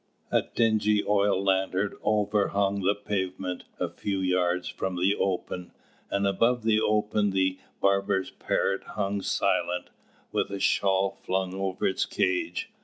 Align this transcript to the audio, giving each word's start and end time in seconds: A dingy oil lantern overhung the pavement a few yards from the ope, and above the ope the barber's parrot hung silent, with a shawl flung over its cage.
A 0.31 0.41
dingy 0.41 1.05
oil 1.07 1.43
lantern 1.43 1.93
overhung 2.03 2.81
the 2.81 2.95
pavement 2.95 3.65
a 3.79 3.87
few 3.87 4.19
yards 4.19 4.67
from 4.67 4.95
the 4.95 5.13
ope, 5.15 5.51
and 5.51 6.25
above 6.27 6.63
the 6.63 6.81
ope 6.81 7.11
the 7.13 7.59
barber's 7.79 8.31
parrot 8.31 8.81
hung 8.97 9.21
silent, 9.21 9.91
with 10.31 10.49
a 10.49 10.59
shawl 10.59 11.19
flung 11.23 11.53
over 11.53 11.85
its 11.85 12.07
cage. 12.07 12.71